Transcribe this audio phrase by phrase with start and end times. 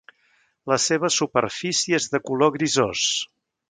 [0.71, 3.09] La seva superfície és de color grisós.